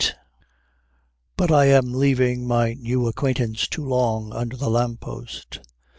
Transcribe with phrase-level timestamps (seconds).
[1.37, 5.59] But I am leaving my new acquaintance too long under the lamp post.